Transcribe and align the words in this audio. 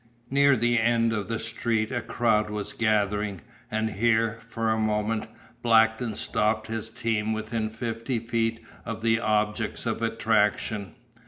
Near 0.31 0.55
the 0.57 0.79
end 0.79 1.13
of 1.13 1.27
the 1.27 1.37
street 1.37 1.91
a 1.91 2.01
crowd 2.01 2.49
was 2.49 2.73
gathering, 2.73 3.41
and 3.69 3.87
here, 3.91 4.39
for 4.49 4.71
a 4.71 4.79
moment, 4.79 5.25
Blackton 5.61 6.15
stopped 6.15 6.65
his 6.65 6.89
team 6.89 7.33
within 7.33 7.69
fifty 7.69 8.17
feet 8.17 8.61
of 8.83 9.03
the 9.03 9.19
objects 9.19 9.85
of 9.85 10.01
attraction. 10.01 10.95